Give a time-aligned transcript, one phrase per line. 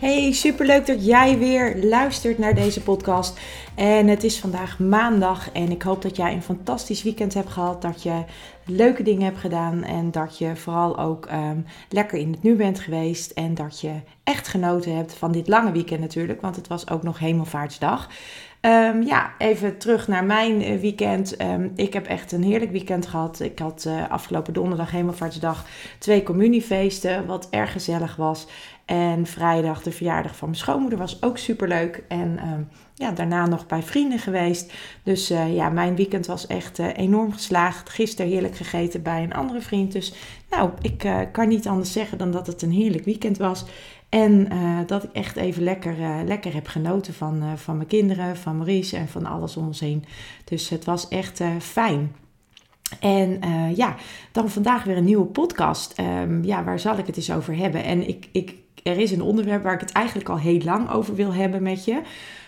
[0.00, 3.40] Hey, superleuk dat jij weer luistert naar deze podcast.
[3.74, 7.82] En het is vandaag maandag en ik hoop dat jij een fantastisch weekend hebt gehad.
[7.82, 8.24] Dat je
[8.64, 12.80] leuke dingen hebt gedaan en dat je vooral ook um, lekker in het nu bent
[12.80, 13.30] geweest.
[13.30, 13.92] En dat je
[14.24, 18.08] echt genoten hebt van dit lange weekend natuurlijk, want het was ook nog Hemelvaartsdag.
[18.60, 21.40] Um, ja, even terug naar mijn eh, weekend.
[21.42, 23.40] Um, ik heb echt een heerlijk weekend gehad.
[23.40, 25.64] Ik had uh, afgelopen donderdag, Hemelvaartsdag,
[25.98, 28.46] twee communiefeesten, wat erg gezellig was.
[28.86, 32.04] En vrijdag de verjaardag van mijn schoonmoeder was ook super leuk.
[32.08, 34.72] En um, ja, daarna nog bij vrienden geweest.
[35.02, 37.90] Dus uh, ja, mijn weekend was echt uh, enorm geslaagd.
[37.90, 39.92] Gisteren heerlijk gegeten bij een andere vriend.
[39.92, 40.14] Dus
[40.50, 43.64] nou, ik uh, kan niet anders zeggen dan dat het een heerlijk weekend was.
[44.08, 44.48] En
[44.86, 49.08] dat ik echt even lekker, lekker heb genoten van, van mijn kinderen, van Maurice en
[49.08, 50.04] van alles om ons heen.
[50.44, 52.14] Dus het was echt fijn.
[53.00, 53.40] En
[53.74, 53.94] ja,
[54.32, 55.94] dan vandaag weer een nieuwe podcast.
[56.20, 57.84] Um, ja, waar zal ik het eens over hebben?
[57.84, 58.54] En ik, ik
[58.86, 61.84] er is een onderwerp waar ik het eigenlijk al heel lang over wil hebben met
[61.84, 62.00] je.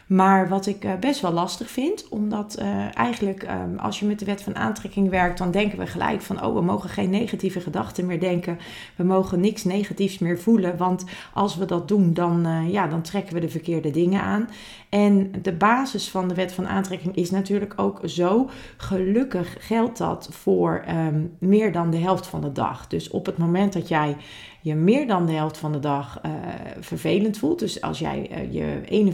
[0.08, 4.18] Maar wat ik uh, best wel lastig vind, omdat uh, eigenlijk um, als je met
[4.18, 7.60] de wet van aantrekking werkt, dan denken we gelijk van, oh, we mogen geen negatieve
[7.60, 8.58] gedachten meer denken.
[8.96, 13.02] We mogen niks negatiefs meer voelen, want als we dat doen, dan, uh, ja, dan
[13.02, 14.48] trekken we de verkeerde dingen aan.
[14.88, 18.50] En de basis van de wet van aantrekking is natuurlijk ook zo.
[18.76, 22.86] Gelukkig geldt dat voor um, meer dan de helft van de dag.
[22.86, 24.16] Dus op het moment dat jij
[24.60, 26.32] je meer dan de helft van de dag uh,
[26.80, 27.58] vervelend voelt.
[27.58, 29.04] Dus als jij uh, je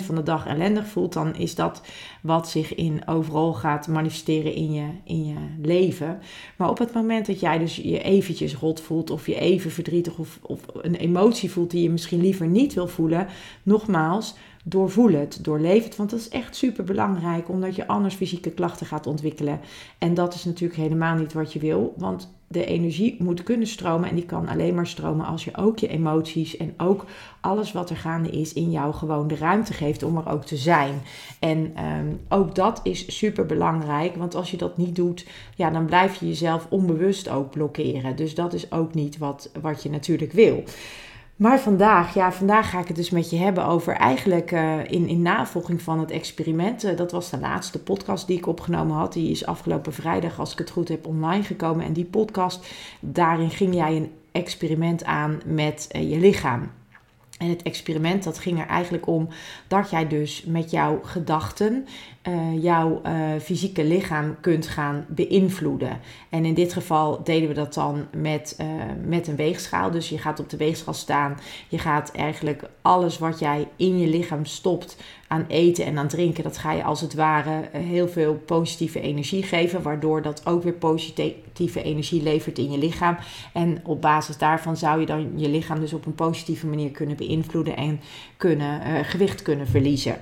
[0.00, 1.82] 51% van de dag ellendig voelt, dan is dat
[2.22, 6.18] wat zich in overal gaat manifesteren in je, in je leven.
[6.56, 10.18] Maar op het moment dat jij dus je eventjes rot voelt, of je even verdrietig
[10.18, 13.26] of, of een emotie voelt die je misschien liever niet wil voelen,
[13.62, 15.96] nogmaals doorvoel het, doorleef het.
[15.96, 19.60] Want dat is echt super belangrijk, omdat je anders fysieke klachten gaat ontwikkelen.
[19.98, 21.94] En dat is natuurlijk helemaal niet wat je wil.
[21.96, 24.08] Want de energie moet kunnen stromen.
[24.08, 27.04] En die kan alleen maar stromen als je ook je emoties en ook
[27.40, 30.56] alles wat er gaande is in jou gewoon de ruimte geeft om er ook te
[30.56, 31.02] zijn.
[31.38, 34.16] En um, ook dat is super belangrijk.
[34.16, 38.16] Want als je dat niet doet, ja, dan blijf je jezelf onbewust ook blokkeren.
[38.16, 40.64] Dus dat is ook niet wat, wat je natuurlijk wil.
[41.36, 45.08] Maar vandaag, ja, vandaag ga ik het dus met je hebben over eigenlijk uh, in,
[45.08, 46.84] in navolging van het experiment.
[46.84, 49.12] Uh, dat was de laatste podcast die ik opgenomen had.
[49.12, 51.84] Die is afgelopen vrijdag, als ik het goed heb, online gekomen.
[51.84, 52.66] En die podcast,
[53.00, 56.70] daarin ging jij een experiment aan met uh, je lichaam.
[57.42, 59.28] En het experiment dat ging er eigenlijk om
[59.68, 61.86] dat jij dus met jouw gedachten
[62.28, 66.00] uh, jouw uh, fysieke lichaam kunt gaan beïnvloeden.
[66.28, 68.66] En in dit geval deden we dat dan met, uh,
[69.04, 69.90] met een weegschaal.
[69.90, 71.38] Dus je gaat op de weegschaal staan.
[71.68, 74.96] Je gaat eigenlijk alles wat jij in je lichaam stopt
[75.32, 79.42] aan eten en aan drinken, dat ga je als het ware heel veel positieve energie
[79.42, 83.16] geven, waardoor dat ook weer positieve energie levert in je lichaam.
[83.52, 87.16] En op basis daarvan zou je dan je lichaam dus op een positieve manier kunnen
[87.16, 88.00] beïnvloeden en
[88.36, 90.16] kunnen, gewicht kunnen verliezen.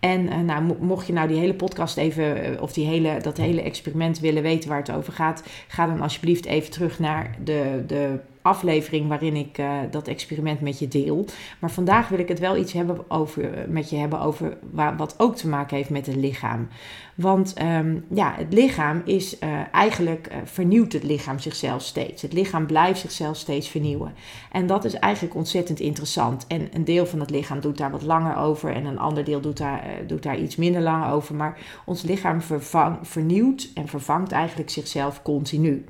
[0.00, 3.62] En uh, nou, mocht je nou die hele podcast even, of die hele, dat hele
[3.62, 8.18] experiment willen weten waar het over gaat, ga dan alsjeblieft even terug naar de, de
[8.46, 11.24] aflevering waarin ik uh, dat experiment met je deel.
[11.58, 15.14] Maar vandaag wil ik het wel iets hebben over, met je hebben over waar, wat
[15.18, 16.68] ook te maken heeft met het lichaam.
[17.14, 22.22] Want um, ja, het lichaam is uh, eigenlijk vernieuwt het lichaam zichzelf steeds.
[22.22, 24.14] Het lichaam blijft zichzelf steeds vernieuwen.
[24.52, 26.46] En dat is eigenlijk ontzettend interessant.
[26.46, 29.40] En een deel van het lichaam doet daar wat langer over en een ander deel
[29.40, 31.34] doet daar, doet daar iets minder lang over.
[31.34, 35.84] Maar ons lichaam vervang, vernieuwt en vervangt eigenlijk zichzelf continu.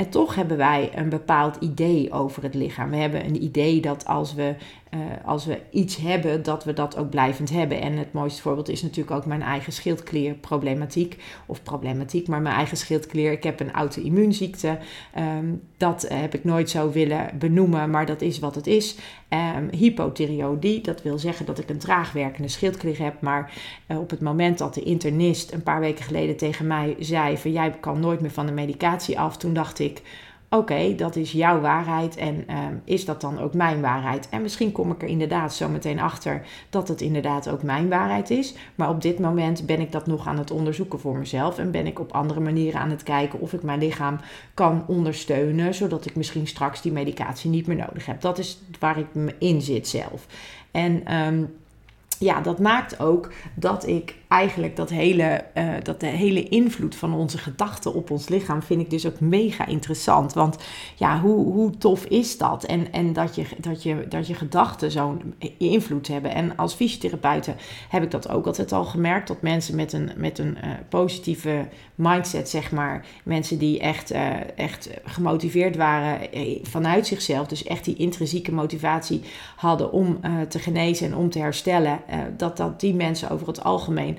[0.00, 2.90] En toch hebben wij een bepaald idee over het lichaam.
[2.90, 4.54] We hebben een idee dat als we,
[4.94, 7.80] uh, als we iets hebben, dat we dat ook blijvend hebben.
[7.80, 11.22] En het mooiste voorbeeld is natuurlijk ook mijn eigen schildklierproblematiek.
[11.46, 13.32] Of problematiek, maar mijn eigen schildklier.
[13.32, 14.78] Ik heb een auto-immuunziekte.
[15.18, 18.96] Um, dat heb ik nooit zo willen benoemen, maar dat is wat het is.
[19.56, 19.70] Um,
[20.82, 23.20] dat wil zeggen dat ik een traagwerkende schildklier heb.
[23.20, 23.52] Maar
[23.88, 27.52] uh, op het moment dat de internist een paar weken geleden tegen mij zei van
[27.52, 30.02] jij kan nooit meer van de medicatie af, toen dacht ik
[30.50, 34.28] oké, dat is jouw waarheid en ehm, is dat dan ook mijn waarheid?
[34.28, 38.30] En misschien kom ik er inderdaad zo meteen achter dat het inderdaad ook mijn waarheid
[38.30, 38.54] is.
[38.74, 41.86] Maar op dit moment ben ik dat nog aan het onderzoeken voor mezelf en ben
[41.86, 44.20] ik op andere manieren aan het kijken of ik mijn lichaam
[44.54, 48.20] kan ondersteunen, zodat ik misschien straks die medicatie niet meer nodig heb.
[48.20, 50.26] Dat is waar ik me in zit zelf.
[50.70, 51.44] En ehm,
[52.18, 57.14] ja, dat maakt ook dat ik eigenlijk dat hele, uh, dat de hele invloed van
[57.14, 60.32] onze gedachten op ons lichaam vind ik dus ook mega interessant.
[60.32, 60.56] Want
[60.96, 62.64] ja, hoe, hoe tof is dat?
[62.64, 66.34] En, en dat, je, dat, je, dat je gedachten zo'n invloed hebben.
[66.34, 67.56] En als fysiotherapeuten
[67.88, 69.28] heb ik dat ook altijd al gemerkt.
[69.28, 73.06] Dat mensen met een, met een uh, positieve mindset, zeg maar.
[73.22, 76.18] Mensen die echt, uh, echt gemotiveerd waren
[76.62, 77.46] vanuit zichzelf.
[77.46, 79.22] Dus echt die intrinsieke motivatie
[79.56, 82.00] hadden om te genezen en om te herstellen.
[82.36, 84.18] dat, dat die mensen over het algemeen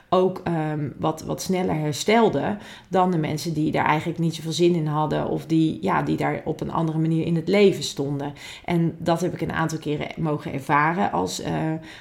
[0.13, 4.75] ook ehm, wat, wat sneller herstelde dan de mensen die daar eigenlijk niet zoveel zin
[4.75, 8.33] in hadden of die, ja, die daar op een andere manier in het leven stonden.
[8.65, 11.47] En dat heb ik een aantal keren mogen ervaren als, uh,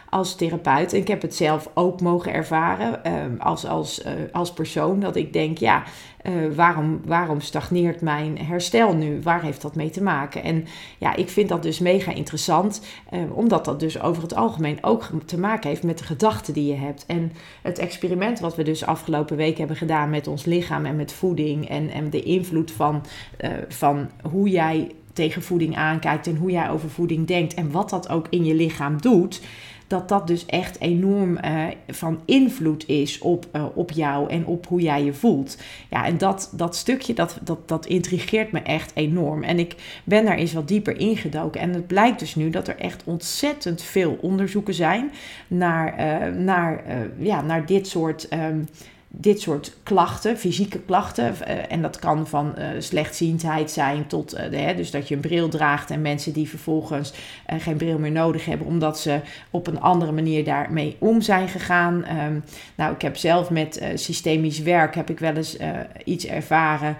[0.08, 0.92] als therapeut.
[0.92, 5.16] En ik heb het zelf ook mogen ervaren um, als, als, uh, als persoon, dat
[5.16, 5.82] ik denk, ja,
[6.22, 9.20] uh, waarom, waarom stagneert mijn herstel nu?
[9.22, 10.42] Waar heeft dat mee te maken?
[10.42, 10.66] En
[10.98, 15.08] ja, ik vind dat dus mega interessant, uh, omdat dat dus over het algemeen ook
[15.26, 17.06] te maken heeft met de gedachten die je hebt.
[17.06, 21.12] En het experiment wat we dus afgelopen week hebben gedaan met ons lichaam en met
[21.12, 23.02] voeding en, en de invloed van,
[23.40, 27.90] uh, van hoe jij tegen voeding aankijkt en hoe jij over voeding denkt en wat
[27.90, 29.40] dat ook in je lichaam doet
[29.90, 34.66] dat dat dus echt enorm uh, van invloed is op, uh, op jou en op
[34.66, 35.58] hoe jij je voelt.
[35.88, 39.42] Ja, en dat, dat stukje, dat, dat, dat intrigeert me echt enorm.
[39.42, 41.60] En ik ben daar eens wat dieper ingedoken.
[41.60, 45.10] En het blijkt dus nu dat er echt ontzettend veel onderzoeken zijn
[45.48, 46.84] naar, uh, naar,
[47.18, 48.28] ja, naar dit soort.
[48.32, 48.66] Um,
[49.12, 51.34] dit soort klachten, fysieke klachten.
[51.48, 55.48] Uh, en dat kan van uh, slechtziendheid zijn tot de, dus dat je een bril
[55.48, 57.12] draagt en mensen die vervolgens
[57.58, 59.20] geen bril meer nodig hebben omdat ze
[59.50, 61.94] op een andere manier daarmee om zijn gegaan.
[61.94, 65.56] Um, nou, ik heb zelf met systemisch werk heb ik wel eens
[66.04, 66.96] iets ervaren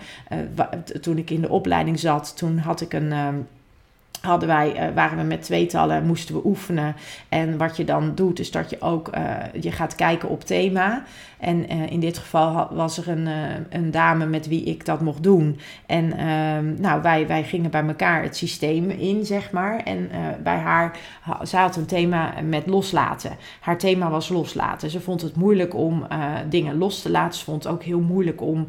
[1.01, 2.37] toen ik in de opleiding zat.
[2.37, 3.47] Toen had ik een um,
[4.21, 6.97] hadden wij, uh, waren we met tweetallen, moesten we oefenen.
[7.29, 11.03] En wat je dan doet, is dat je ook uh, je gaat kijken op thema.
[11.39, 13.29] En uh, in dit geval was er een,
[13.71, 15.61] een dame met wie ik dat mocht doen.
[15.87, 19.77] En ehm, nou, wij, wij gingen bij elkaar het systeem in, zeg maar.
[19.77, 20.11] En
[20.43, 20.99] bij haar,
[21.43, 23.37] zij had een thema met loslaten.
[23.61, 24.91] Haar thema was loslaten.
[24.91, 26.07] Ze vond het moeilijk om
[26.49, 27.39] dingen los te laten.
[27.39, 28.67] Ze vond het ook heel moeilijk om,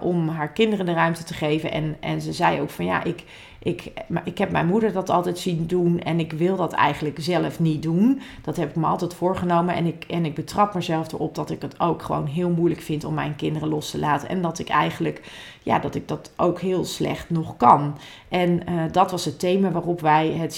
[0.00, 1.72] om haar kinderen de ruimte te geven.
[1.72, 3.24] En, en ze zei ook van ja, ik
[3.62, 3.92] ik,
[4.24, 7.82] ik heb mijn moeder dat altijd zien doen en ik wil dat eigenlijk zelf niet
[7.82, 8.20] doen.
[8.42, 11.62] Dat heb ik me altijd voorgenomen en ik, en ik betrap mezelf erop dat ik
[11.62, 14.28] het ook gewoon heel moeilijk vind om mijn kinderen los te laten.
[14.28, 15.22] En dat ik eigenlijk,
[15.62, 17.98] ja, dat ik dat ook heel slecht nog kan.
[18.28, 20.54] En uh, dat was het thema waarop wij het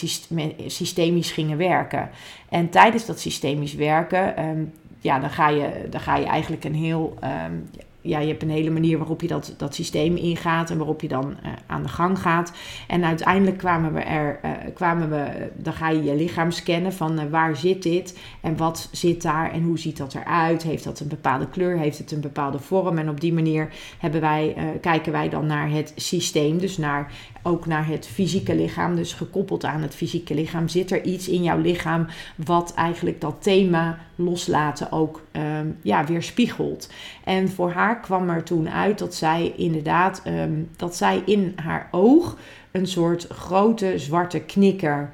[0.66, 2.10] systemisch gingen werken.
[2.48, 6.74] En tijdens dat systemisch werken, um, ja, dan ga, je, dan ga je eigenlijk een
[6.74, 7.14] heel...
[7.46, 7.68] Um,
[8.02, 11.08] ja, je hebt een hele manier waarop je dat, dat systeem ingaat en waarop je
[11.08, 12.52] dan uh, aan de gang gaat.
[12.88, 17.30] En uiteindelijk kwamen we er, uh, kwamen we, dan ga je je lichaam scannen van
[17.30, 20.62] waar zit dit en wat zit daar en hoe ziet dat eruit?
[20.62, 21.78] Heeft dat een bepaalde kleur?
[21.78, 22.98] Heeft het een bepaalde vorm?
[22.98, 23.68] En op die manier
[23.98, 27.12] hebben wij, kijken wij dan naar het systeem, dus naar,
[27.42, 28.96] ook naar het fysieke lichaam.
[28.96, 32.06] Dus gekoppeld aan het fysieke lichaam zit er iets in jouw lichaam
[32.36, 36.88] wat eigenlijk dat thema loslaten ook um, ja, weerspiegelt.
[37.24, 41.88] En voor haar kwam er toen uit dat zij inderdaad, um, dat zij in haar
[41.90, 42.38] oog
[42.70, 45.12] een soort grote zwarte knikker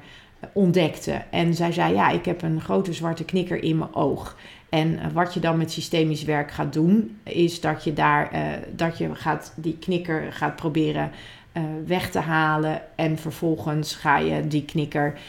[0.53, 1.21] ontdekte.
[1.31, 4.37] En zij zei, ja, ik heb een grote zwarte knikker in mijn oog.
[4.69, 8.41] En wat je dan met systemisch werk gaat doen, is dat je daar, uh,
[8.75, 11.11] dat je gaat, die knikker gaat proberen
[11.53, 12.81] uh, weg te halen.
[12.95, 15.19] En vervolgens ga je die knikker,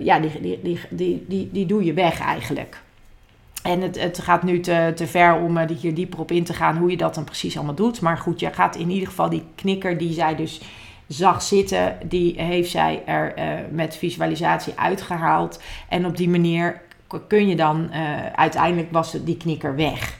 [0.00, 2.84] ja, die, die, die, die, die doe je weg eigenlijk.
[3.66, 6.54] En het, het gaat nu te, te ver om uh, hier dieper op in te
[6.54, 8.00] gaan hoe je dat dan precies allemaal doet.
[8.00, 10.60] Maar goed, je gaat in ieder geval die knikker die zij dus
[11.06, 15.60] zag zitten, die heeft zij er uh, met visualisatie uitgehaald.
[15.88, 16.80] En op die manier
[17.26, 20.18] kun je dan, uh, uiteindelijk was die knikker weg.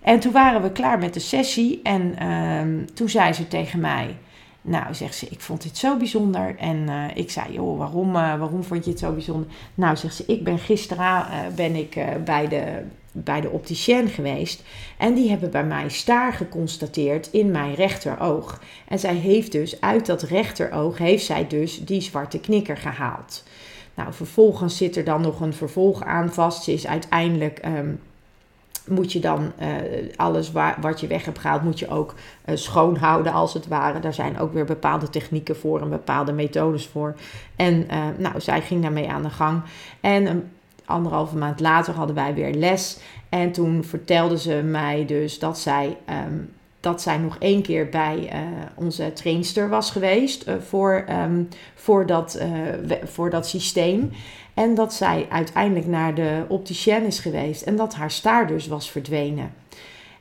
[0.00, 4.16] En toen waren we klaar met de sessie en ehm, toen zei ze tegen mij...
[4.64, 6.56] Nou, zegt ze, ik vond dit zo bijzonder.
[6.56, 9.48] En uh, ik zei, joh, waarom, uh, waarom vond je het zo bijzonder?
[9.74, 14.62] Nou, zegt ze, ik ben gisteren uh, ben ik, bij, de, bij de opticien geweest.
[14.98, 18.60] En die hebben bij mij staar geconstateerd in mijn rechteroog.
[18.88, 23.42] En zij heeft dus uit dat rechteroog, heeft zij dus die zwarte knikker gehaald.
[23.94, 26.62] Nou, vervolgens zit er dan nog een vervolg aan vast.
[26.62, 27.60] Ze is uiteindelijk...
[27.64, 28.00] Um,
[28.88, 29.68] moet je dan uh,
[30.16, 34.00] alles wat je weg hebt gehaald, moet je ook uh, schoonhouden als het ware.
[34.00, 37.14] Daar zijn ook weer bepaalde technieken voor en bepaalde methodes voor.
[37.56, 39.62] En uh, nou, zij ging daarmee aan de gang.
[40.00, 40.50] En een
[40.84, 42.98] anderhalve maand later hadden wij weer les.
[43.28, 45.96] En toen vertelde ze mij dus dat zij,
[46.26, 48.30] um, dat zij nog één keer bij
[48.74, 52.40] onze trainster was geweest voor, um, voor, dat,
[53.04, 54.10] voor dat systeem.
[54.54, 58.90] En dat zij uiteindelijk naar de opticien is geweest en dat haar staar dus was
[58.90, 59.54] verdwenen.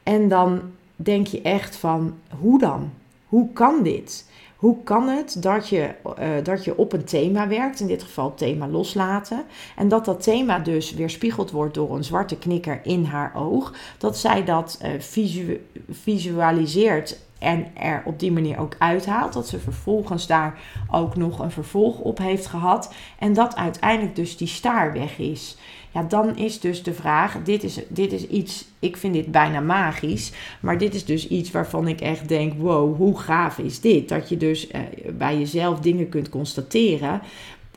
[0.03, 0.61] En dan
[0.95, 2.91] denk je echt van, hoe dan?
[3.27, 4.25] Hoe kan dit?
[4.61, 5.89] Hoe kan het dat je,
[6.19, 9.43] uh, dat je op een thema werkt, in dit geval thema loslaten,
[9.75, 14.17] en dat dat thema dus weerspiegeld wordt door een zwarte knikker in haar oog, dat
[14.17, 19.33] zij dat uh, visu visualiseert en er op die manier ook uithaalt.
[19.33, 20.59] Dat ze vervolgens daar
[20.91, 22.93] ook nog een vervolg op heeft gehad.
[23.19, 25.57] En dat uiteindelijk dus die staar weg is.
[25.93, 29.59] Ja, dan is dus de vraag: dit is, dit is iets, ik vind dit bijna
[29.59, 30.31] magisch.
[30.59, 34.09] Maar dit is dus iets waarvan ik echt denk: wow, hoe gaaf is dit?
[34.09, 34.81] Dat je dus eh,
[35.13, 37.21] bij jezelf dingen kunt constateren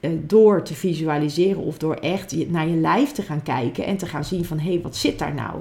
[0.01, 4.07] eh, door te visualiseren of door echt naar je lijf te gaan kijken en te
[4.07, 5.61] gaan zien van hé, hey, wat zit daar nou?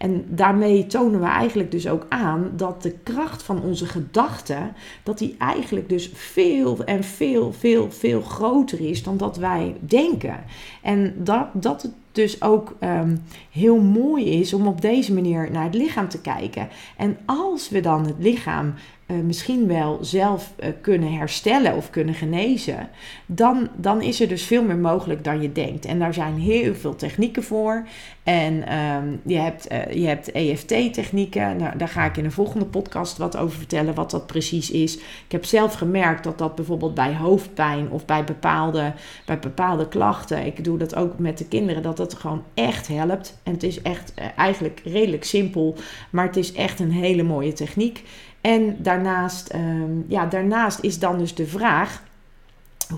[0.00, 5.18] En daarmee tonen we eigenlijk dus ook aan dat de kracht van onze gedachten, dat
[5.18, 10.44] die eigenlijk dus veel en veel, veel, veel groter is dan dat wij denken.
[10.82, 15.64] En dat, dat het dus ook um, heel mooi is om op deze manier naar
[15.64, 16.68] het lichaam te kijken.
[16.96, 18.74] En als we dan het lichaam
[19.06, 22.88] uh, misschien wel zelf uh, kunnen herstellen of kunnen genezen,
[23.26, 25.84] dan, dan is er dus veel meer mogelijk dan je denkt.
[25.84, 27.86] En daar zijn heel veel technieken voor.
[28.22, 31.56] En um, je hebt, uh, je hebt EFT-technieken.
[31.56, 34.96] Nou, daar ga ik in een volgende podcast wat over vertellen, wat dat precies is.
[34.96, 38.92] Ik heb zelf gemerkt dat dat bijvoorbeeld bij hoofdpijn of bij bepaalde,
[39.26, 43.38] bij bepaalde klachten, ik doe dat ook met de kinderen, dat dat gewoon echt helpt.
[43.42, 45.76] En het is echt eigenlijk redelijk simpel,
[46.10, 48.04] maar het is echt een hele mooie techniek.
[48.40, 52.02] En daarnaast, um, ja, daarnaast is dan dus de vraag: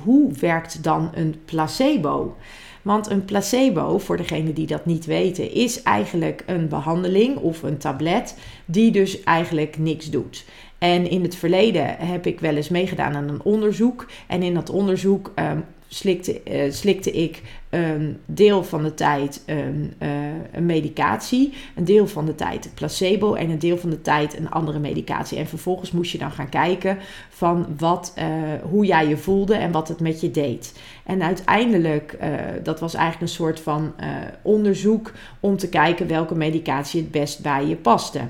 [0.02, 2.36] hoe werkt dan een placebo?
[2.82, 7.78] Want een placebo, voor degenen die dat niet weten, is eigenlijk een behandeling of een
[7.78, 10.44] tablet die dus eigenlijk niks doet.
[10.78, 14.06] En in het verleden heb ik wel eens meegedaan aan een onderzoek.
[14.26, 19.92] En in dat onderzoek um, slikte, uh, slikte ik een deel van de tijd een,
[20.02, 20.08] uh,
[20.52, 24.50] een medicatie, een deel van de tijd placebo en een deel van de tijd een
[24.50, 25.38] andere medicatie.
[25.38, 28.24] En vervolgens moest je dan gaan kijken van wat, uh,
[28.70, 30.80] hoe jij je voelde en wat het met je deed.
[31.04, 32.18] En uiteindelijk,
[32.62, 33.94] dat was eigenlijk een soort van
[34.42, 38.20] onderzoek om te kijken welke medicatie het best bij je paste.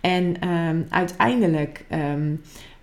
[0.00, 1.84] En um, uiteindelijk.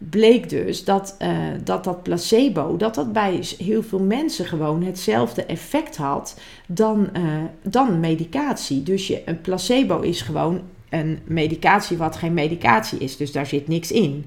[0.09, 5.45] Bleek dus dat, uh, dat dat placebo, dat dat bij heel veel mensen gewoon hetzelfde
[5.45, 7.23] effect had dan, uh,
[7.61, 8.83] dan medicatie.
[8.83, 13.67] Dus je, een placebo is gewoon een medicatie wat geen medicatie is, dus daar zit
[13.67, 14.25] niks in.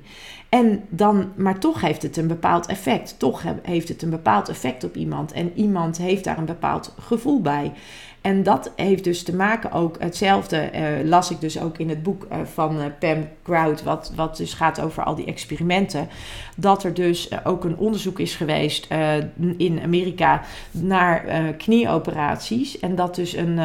[0.48, 3.18] En dan, maar toch heeft het een bepaald effect.
[3.18, 5.32] Toch heeft het een bepaald effect op iemand.
[5.32, 7.72] En iemand heeft daar een bepaald gevoel bij.
[8.28, 12.02] En dat heeft dus te maken ook, hetzelfde uh, las ik dus ook in het
[12.02, 16.08] boek uh, van uh, Pam Crowd, wat, wat dus gaat over al die experimenten.
[16.56, 18.86] Dat er dus ook een onderzoek is geweest
[19.56, 21.24] in Amerika naar
[21.56, 22.78] knieoperaties.
[22.78, 23.58] En dat dus een,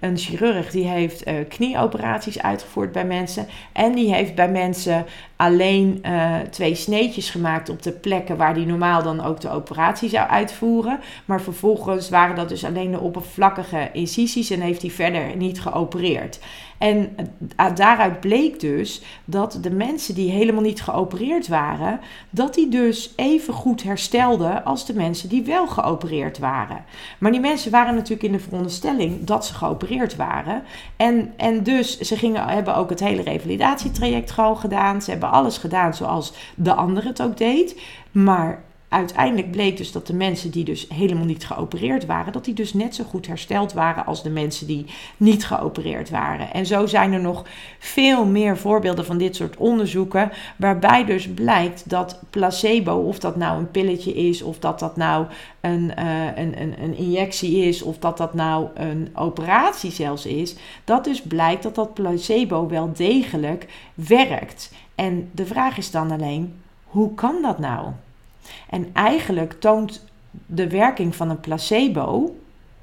[0.00, 3.46] een chirurg die heeft knieoperaties uitgevoerd bij mensen.
[3.72, 5.06] En die heeft bij mensen
[5.44, 10.08] alleen uh, twee sneetjes gemaakt op de plekken waar die normaal dan ook de operatie
[10.08, 11.00] zou uitvoeren.
[11.24, 16.38] Maar vervolgens waren dat dus alleen de oppervlakkige incisies en heeft hij verder niet geopereerd.
[16.78, 17.16] En
[17.56, 22.00] uh, daaruit bleek dus dat de mensen die helemaal niet geopereerd waren,
[22.30, 26.84] dat die dus even goed herstelden als de mensen die wel geopereerd waren.
[27.18, 30.62] Maar die mensen waren natuurlijk in de veronderstelling dat ze geopereerd waren.
[30.96, 35.02] En, en dus ze gingen, hebben ook het hele revalidatietraject gewoon gedaan.
[35.02, 37.80] Ze hebben alles gedaan zoals de ander het ook deed.
[38.12, 38.62] Maar
[38.94, 42.74] uiteindelijk bleek dus dat de mensen die dus helemaal niet geopereerd waren, dat die dus
[42.74, 44.86] net zo goed hersteld waren als de mensen die
[45.16, 46.52] niet geopereerd waren.
[46.52, 47.44] En zo zijn er nog
[47.78, 53.58] veel meer voorbeelden van dit soort onderzoeken, waarbij dus blijkt dat placebo, of dat nou
[53.58, 55.26] een pilletje is, of dat dat nou
[55.60, 60.56] een, uh, een, een, een injectie is, of dat dat nou een operatie zelfs is,
[60.84, 64.72] dat dus blijkt dat dat placebo wel degelijk werkt.
[64.94, 67.88] En de vraag is dan alleen, hoe kan dat nou?
[68.70, 70.04] En eigenlijk toont
[70.46, 72.36] de werking van een placebo,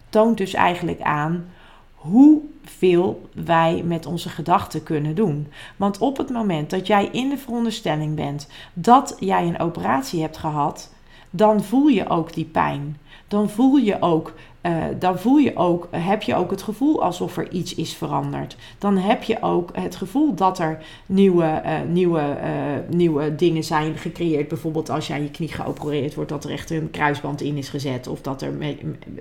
[0.09, 1.49] toont dus eigenlijk aan
[1.95, 5.51] hoeveel wij met onze gedachten kunnen doen.
[5.75, 10.37] Want op het moment dat jij in de veronderstelling bent dat jij een operatie hebt
[10.37, 10.93] gehad,
[11.31, 12.97] dan voel je ook die pijn.
[13.27, 17.37] Dan voel je ook uh, dan voel je ook, heb je ook het gevoel alsof
[17.37, 18.55] er iets is veranderd.
[18.77, 23.97] Dan heb je ook het gevoel dat er nieuwe, uh, nieuwe, uh, nieuwe dingen zijn
[23.97, 24.47] gecreëerd.
[24.47, 28.07] Bijvoorbeeld als aan je knie geopereerd wordt, dat er echt een kruisband in is gezet.
[28.07, 28.53] Of dat er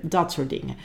[0.01, 0.75] dat soort dingen.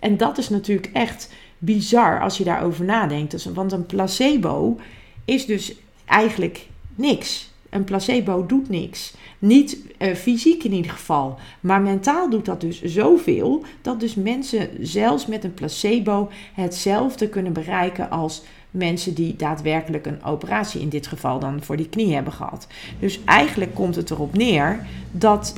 [0.00, 3.30] En dat is natuurlijk echt bizar als je daarover nadenkt.
[3.30, 4.78] Dus, want een placebo
[5.24, 5.74] is dus
[6.04, 7.51] eigenlijk niks.
[7.72, 9.14] Een placebo doet niks.
[9.38, 11.38] Niet uh, fysiek in ieder geval.
[11.60, 13.64] Maar mentaal doet dat dus zoveel.
[13.82, 20.24] Dat dus mensen zelfs met een placebo hetzelfde kunnen bereiken als mensen die daadwerkelijk een
[20.24, 22.66] operatie in dit geval dan voor die knie hebben gehad.
[22.98, 25.54] Dus eigenlijk komt het erop neer dat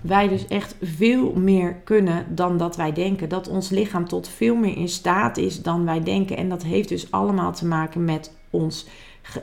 [0.00, 3.28] wij dus echt veel meer kunnen dan dat wij denken.
[3.28, 6.36] Dat ons lichaam tot veel meer in staat is dan wij denken.
[6.36, 8.86] En dat heeft dus allemaal te maken met ons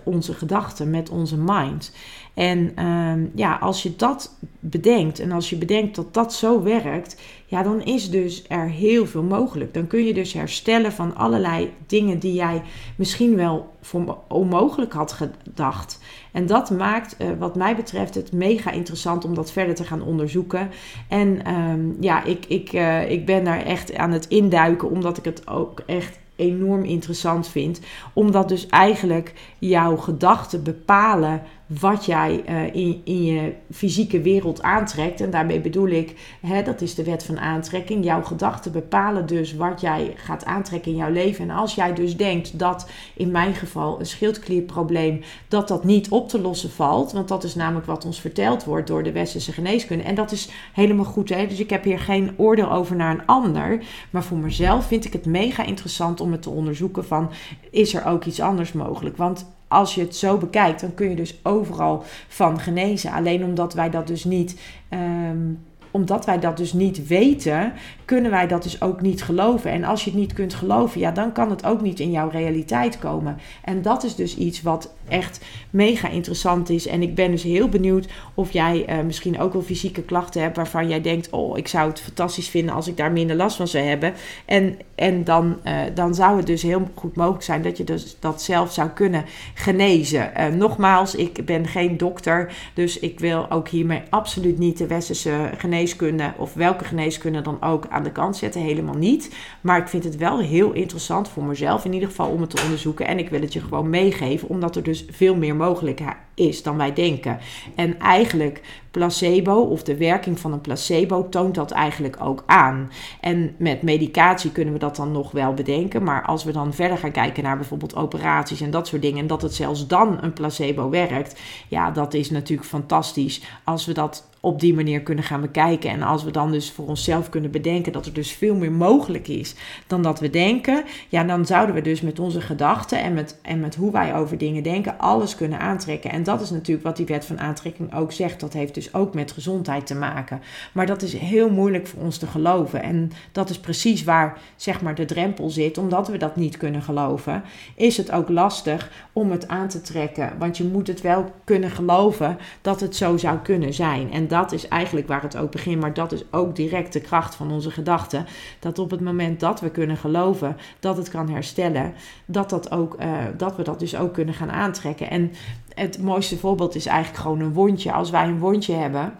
[0.04, 1.92] onze gedachten, met onze mind.
[2.34, 7.22] En ehm, ja, als je dat bedenkt en als je bedenkt dat dat zo werkt,
[7.46, 9.74] ja, dan is dus er heel veel mogelijk.
[9.74, 12.62] Dan kun je dus herstellen van allerlei dingen die jij
[12.96, 16.00] misschien wel voor onmogelijk had gedacht.
[16.32, 20.01] En dat maakt, uh, wat mij betreft, het mega interessant om dat verder te gaan
[20.01, 20.70] onderzoeken.
[21.10, 25.25] En um, ja, ik, ik, uh, ik ben daar echt aan het induiken, omdat ik
[25.25, 27.80] het ook echt enorm interessant vind.
[28.13, 35.22] Omdat dus eigenlijk jouw gedachten bepalen wat jij uh, in, in je fysieke wereld aantrekt.
[35.22, 38.03] En daarmee bedoel ik, hè, dat is de wet van aantrekking.
[38.03, 41.50] Jouw gedachten bepalen dus wat jij gaat aantrekken in jouw leven.
[41.50, 46.29] En als jij dus denkt dat in mijn geval een schildklierprobleem, dat dat niet op
[46.29, 47.12] te lossen valt.
[47.12, 50.03] Want dat is namelijk wat ons verteld wordt door de westerse geneeskunde.
[50.03, 51.29] En dat is helemaal goed.
[51.29, 51.48] Hè?
[51.48, 53.84] Dus ik heb hier geen oordeel over naar een ander.
[54.10, 57.31] Maar voor mezelf vind ik het mega interessant om het te onderzoeken van,
[57.72, 59.17] is er ook iets anders mogelijk?
[59.17, 63.12] Want als je het zo bekijkt, dan kun je dus overal van genezen.
[63.12, 64.60] Alleen omdat wij dat dus niet.
[64.89, 65.60] Um,
[65.95, 67.74] omdat wij dat dus niet weten,
[68.05, 69.72] kunnen wij dat dus ook niet geloven.
[69.72, 72.29] En als je het niet kunt geloven, ja, dan kan het ook niet in jouw
[72.29, 73.38] realiteit komen.
[73.63, 76.88] En dat is dus iets wat echt mega interessant is.
[76.88, 80.56] En ik ben dus heel benieuwd of jij uh, misschien ook wel fysieke klachten hebt
[80.56, 83.68] waarvan jij denkt: Oh, ik zou het fantastisch vinden als ik daar minder last van
[83.68, 84.14] zou hebben.
[84.46, 88.18] En, en dan, uh, dan zou het dus heel goed mogelijk zijn dat je dus
[88.20, 90.32] dat zelf zou kunnen genezen.
[90.38, 95.50] Uh, nogmaals, ik ben geen dokter, dus ik wil ook hiermee absoluut niet de westerse
[95.58, 98.62] geneeskunde of welke geneeskunde dan ook aan de kant zetten.
[98.62, 99.36] Helemaal niet.
[99.62, 102.62] Maar ik vind het wel heel interessant voor mezelf in ieder geval om het te
[102.63, 103.08] onderzoeken.
[103.08, 105.99] En ik wil het je gewoon meegeven, omdat er dus veel meer mogelijk
[106.36, 107.39] is dan wij denken.
[107.76, 112.91] En eigenlijk placebo of de werking van een placebo toont dat eigenlijk ook aan.
[113.19, 116.04] En met medicatie kunnen we dat dan nog wel bedenken.
[116.04, 119.19] Maar als we dan verder gaan kijken naar bijvoorbeeld operaties en dat soort dingen.
[119.19, 121.41] En dat het zelfs dan een placebo werkt.
[121.67, 123.41] Ja, dat is natuurlijk fantastisch.
[123.63, 125.89] Als we dat op die manier kunnen gaan bekijken.
[125.89, 129.28] En als we dan dus voor onszelf kunnen bedenken dat er dus veel meer mogelijk
[129.28, 129.56] is
[129.88, 130.84] dan dat we denken.
[131.10, 134.38] Ja, dan zouden we dus met onze gedachten en met, en met hoe wij over
[134.38, 136.12] dingen denken alles kunnen aantrekken.
[136.12, 138.40] En dat is natuurlijk wat die wet van aantrekking ook zegt.
[138.40, 140.42] Dat heeft dus ook met gezondheid te maken.
[140.72, 142.84] Maar dat is heel moeilijk voor ons te geloven.
[142.84, 145.78] En dat is precies waar zeg maar de drempel zit.
[145.78, 147.44] Omdat we dat niet kunnen geloven,
[147.76, 150.34] is het ook lastig om het aan te trekken.
[150.38, 154.12] Want je moet het wel kunnen geloven dat het zo zou kunnen zijn.
[154.12, 155.82] En dat is eigenlijk waar het ook begint.
[155.82, 158.26] Maar dat is ook direct de kracht van onze gedachten.
[158.60, 161.94] Dat op het moment dat we kunnen geloven dat het kan herstellen,
[162.26, 165.10] dat, dat, ook, uh, dat we dat dus ook kunnen gaan aantrekken.
[165.10, 165.32] En
[165.76, 167.92] het mooiste voorbeeld is eigenlijk gewoon een wondje.
[167.92, 169.14] Als wij een wondje hebben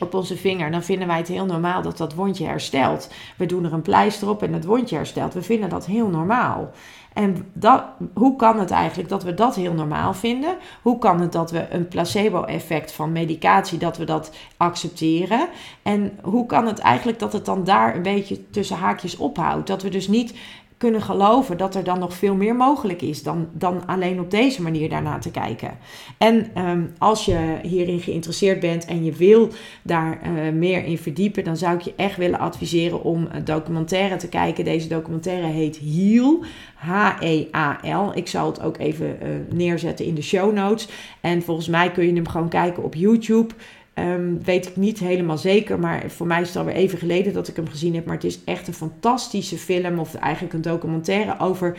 [0.00, 3.10] op onze vinger, dan vinden wij het heel normaal dat dat wondje herstelt.
[3.36, 5.34] We doen er een pleister op en het wondje herstelt.
[5.34, 6.70] We vinden dat heel normaal.
[7.12, 10.56] En dat, hoe kan het eigenlijk dat we dat heel normaal vinden?
[10.82, 15.48] Hoe kan het dat we een placebo-effect van medicatie, dat we dat accepteren?
[15.82, 19.66] En hoe kan het eigenlijk dat het dan daar een beetje tussen haakjes ophoudt?
[19.66, 20.34] Dat we dus niet
[20.78, 24.62] kunnen geloven dat er dan nog veel meer mogelijk is dan, dan alleen op deze
[24.62, 25.78] manier daarna te kijken.
[26.18, 29.48] En ehm, als je hierin geïnteresseerd bent en je wil
[29.82, 34.16] daar uh, meer in verdiepen, dan zou ik je echt willen adviseren om een documentaire
[34.16, 34.64] te kijken.
[34.64, 38.10] Deze documentaire heet Heal, H-E-A-L.
[38.14, 40.88] Ik zal het ook even uh, neerzetten in de show notes.
[41.20, 43.54] En volgens mij kun je hem gewoon kijken op YouTube.
[43.98, 47.48] Um, weet ik niet helemaal zeker, maar voor mij is het alweer even geleden dat
[47.48, 48.04] ik hem gezien heb.
[48.04, 51.78] Maar het is echt een fantastische film, of eigenlijk een documentaire over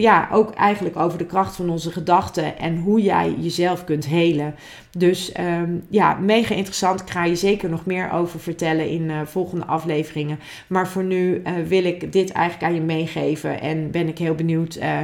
[0.00, 4.54] ja, ook eigenlijk over de kracht van onze gedachten en hoe jij jezelf kunt helen.
[4.90, 7.00] Dus ehm, ja, mega interessant.
[7.00, 10.38] Ik ga je zeker nog meer over vertellen in uh, volgende afleveringen.
[10.66, 13.60] Maar voor nu uh, wil ik dit eigenlijk aan je meegeven.
[13.60, 14.76] En ben ik heel benieuwd.
[14.76, 14.98] Uh,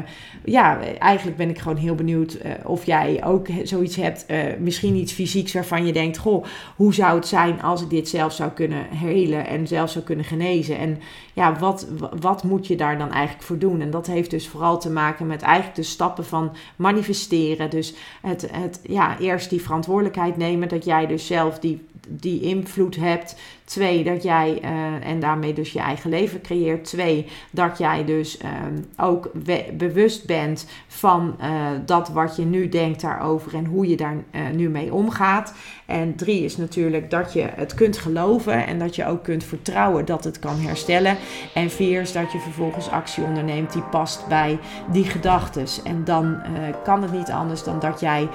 [0.45, 4.27] ja, eigenlijk ben ik gewoon heel benieuwd of jij ook zoiets hebt.
[4.59, 6.45] misschien iets fysieks waarvan je denkt: Goh,
[6.77, 10.25] hoe zou het zijn als ik dit zelf zou kunnen helen en zelf zou kunnen
[10.25, 10.79] genezen?
[10.79, 10.99] En
[11.33, 11.87] ja, wat,
[12.21, 13.81] wat moet je daar dan eigenlijk voor doen?
[13.81, 17.71] En dat heeft dus vooral te maken met eigenlijk de stappen van manifesteren.
[17.71, 22.97] Dus het, het ja, eerst die verantwoordelijkheid nemen dat jij dus zelf die, die invloed
[22.97, 26.85] hebt Twee, dat jij, uh, en daarmee dus je eigen leven creëert.
[26.85, 28.51] Twee, dat jij dus uh,
[28.97, 29.31] ook
[29.73, 31.47] bewust bent van uh,
[31.87, 35.55] dat wat je nu denkt daarover en hoe je daar uh, nu mee omgaat.
[35.87, 40.05] En drie is natuurlijk dat je het kunt geloven en dat je ook kunt vertrouwen
[40.05, 41.17] dat het kan herstellen.
[41.55, 44.59] En vier is dat je vervolgens actie onderneemt die past bij
[44.91, 45.67] die gedachten.
[45.85, 46.43] En dan
[46.85, 48.29] kan het niet anders dan dat jij,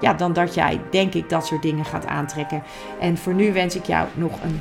[0.00, 2.62] ja, dan dat jij, denk ik, dat soort dingen gaat aantrekken.
[3.00, 4.60] En voor nu wens ik jou nog een